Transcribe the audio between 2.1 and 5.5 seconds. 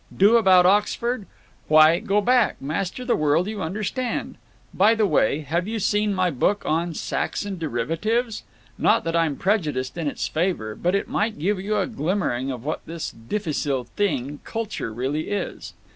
back, master the world you understand. By the way,